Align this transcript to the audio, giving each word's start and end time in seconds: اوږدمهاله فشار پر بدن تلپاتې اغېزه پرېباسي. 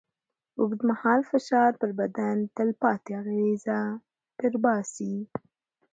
اوږدمهاله 0.59 1.23
فشار 1.31 1.71
پر 1.79 1.91
بدن 1.99 2.37
تلپاتې 2.57 3.11
اغېزه 3.21 3.79
پرېباسي. 4.37 5.15